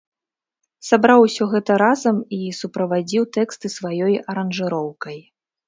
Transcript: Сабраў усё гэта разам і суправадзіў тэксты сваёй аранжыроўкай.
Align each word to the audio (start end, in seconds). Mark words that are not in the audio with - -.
Сабраў 0.87 1.19
усё 1.27 1.43
гэта 1.51 1.77
разам 1.83 2.17
і 2.39 2.51
суправадзіў 2.61 3.23
тэксты 3.39 3.73
сваёй 3.77 4.19
аранжыроўкай. 4.29 5.25